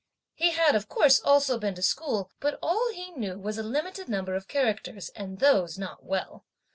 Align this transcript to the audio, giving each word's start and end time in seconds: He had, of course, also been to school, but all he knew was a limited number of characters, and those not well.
He 0.33 0.49
had, 0.49 0.73
of 0.73 0.89
course, 0.89 1.19
also 1.19 1.59
been 1.59 1.75
to 1.75 1.83
school, 1.83 2.31
but 2.39 2.57
all 2.63 2.89
he 2.91 3.11
knew 3.11 3.37
was 3.37 3.59
a 3.59 3.61
limited 3.61 4.09
number 4.09 4.33
of 4.33 4.47
characters, 4.47 5.09
and 5.09 5.37
those 5.37 5.77
not 5.77 6.03
well. 6.03 6.43